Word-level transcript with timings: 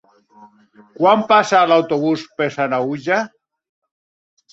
Quan 1.01 1.19
passa 1.31 1.59
l'autobús 1.71 2.23
per 2.39 2.47
Sanaüja? 2.55 3.21